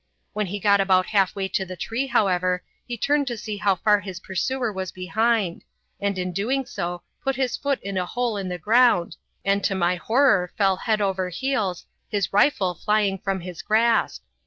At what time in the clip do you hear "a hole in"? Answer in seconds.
7.99-8.49